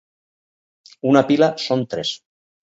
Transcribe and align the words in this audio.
Una 1.11 1.23
pila 1.29 1.51
són 1.67 1.85
tres. 1.93 2.17